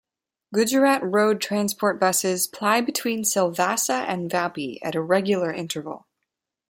Gujarat 0.51 1.01
Road 1.03 1.39
Transport 1.39 1.99
Buses 1.99 2.47
ply 2.47 2.81
between 2.81 3.21
Silvassa 3.21 3.99
and 4.07 4.31
Vapi 4.31 4.79
at 4.81 4.95
a 4.95 5.01
regular 5.01 5.53
interval. 5.53 6.07